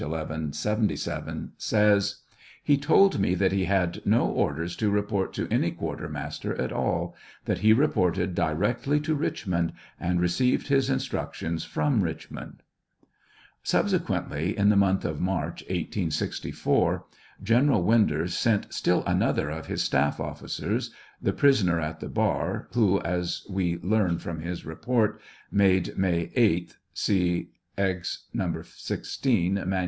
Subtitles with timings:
[0.03, 2.21] 1177,) says:
[2.63, 7.13] He told me that he had no orders to report to any quartermaster at all;
[7.45, 12.63] that he reported directly to Richmond, and received his instructions from Richmond.
[13.61, 17.05] Subsequently in the month of March, 1864,
[17.43, 20.89] General Winder sent still another of his staff officers,
[21.21, 25.21] the prisoner at the bar, who, as we learn from his report,
[25.51, 26.35] 752 TRIAL OF HENRY WIRZ.
[26.35, 28.23] made May 8th, (see Ex.
[29.13, 29.43] No.